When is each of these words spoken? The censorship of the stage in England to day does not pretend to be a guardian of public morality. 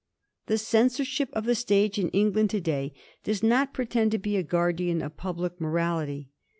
The 0.47 0.57
censorship 0.57 1.29
of 1.33 1.45
the 1.45 1.53
stage 1.53 1.99
in 1.99 2.09
England 2.09 2.49
to 2.49 2.59
day 2.59 2.91
does 3.23 3.43
not 3.43 3.71
pretend 3.71 4.09
to 4.13 4.17
be 4.17 4.35
a 4.35 4.41
guardian 4.41 4.99
of 4.99 5.15
public 5.15 5.61
morality. 5.61 6.31